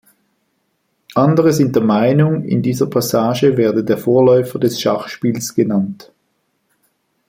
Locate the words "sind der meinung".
1.53-2.43